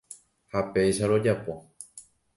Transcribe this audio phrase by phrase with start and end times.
[0.55, 1.59] Ha péicha rojapo.